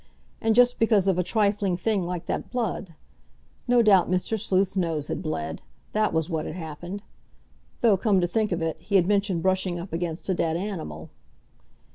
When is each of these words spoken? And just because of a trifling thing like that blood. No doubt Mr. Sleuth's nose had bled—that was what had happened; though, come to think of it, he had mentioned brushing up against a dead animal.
And 0.41 0.55
just 0.55 0.79
because 0.79 1.07
of 1.07 1.19
a 1.19 1.23
trifling 1.23 1.77
thing 1.77 2.07
like 2.07 2.25
that 2.25 2.49
blood. 2.49 2.95
No 3.67 3.83
doubt 3.83 4.09
Mr. 4.09 4.39
Sleuth's 4.39 4.75
nose 4.75 5.09
had 5.09 5.21
bled—that 5.21 6.11
was 6.11 6.27
what 6.27 6.47
had 6.47 6.55
happened; 6.55 7.03
though, 7.81 7.97
come 7.97 8.19
to 8.19 8.25
think 8.27 8.51
of 8.51 8.63
it, 8.63 8.77
he 8.79 8.95
had 8.95 9.05
mentioned 9.05 9.43
brushing 9.43 9.79
up 9.79 9.93
against 9.93 10.27
a 10.27 10.33
dead 10.33 10.57
animal. 10.57 11.11